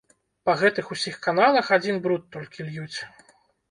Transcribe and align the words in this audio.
Па 0.49 0.55
гэтых 0.61 0.85
усіх 0.95 1.15
каналах 1.27 1.71
адзін 1.79 2.03
бруд 2.09 2.29
толькі 2.35 2.71
льюць! 2.75 2.99